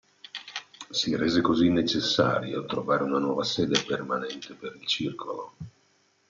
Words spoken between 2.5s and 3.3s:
trovare una